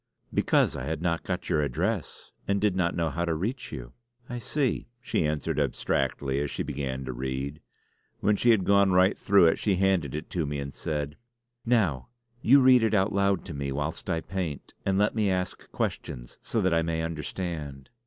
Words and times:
"Because 0.33 0.75
I 0.75 0.85
had 0.85 0.99
not 1.03 1.21
got 1.21 1.47
your 1.47 1.61
address, 1.61 2.31
and 2.47 2.59
did 2.59 2.75
not 2.75 2.95
know 2.95 3.11
how 3.11 3.23
to 3.23 3.35
reach 3.35 3.71
you." 3.71 3.93
"I 4.27 4.39
see!" 4.39 4.87
she 4.99 5.27
answered 5.27 5.59
abstractedly 5.59 6.39
as 6.41 6.49
she 6.49 6.63
began 6.63 7.05
to 7.05 7.13
read. 7.13 7.61
When 8.19 8.35
she 8.35 8.49
had 8.49 8.63
gone 8.65 8.93
right 8.93 9.15
through 9.15 9.45
it 9.45 9.59
she 9.59 9.75
handed 9.75 10.15
it 10.15 10.31
to 10.31 10.47
me 10.47 10.57
and 10.57 10.73
said: 10.73 11.17
"Now 11.67 12.07
you 12.41 12.61
read 12.63 12.81
it 12.81 12.95
out 12.95 13.13
loud 13.13 13.45
to 13.45 13.53
me 13.53 13.71
whilst 13.71 14.09
I 14.09 14.21
paint; 14.21 14.73
and 14.87 14.97
let 14.97 15.13
me 15.13 15.29
ask 15.29 15.71
questions 15.71 16.39
so 16.41 16.61
that 16.61 16.73
I 16.73 16.81
may 16.81 17.03
understand." 17.03 17.91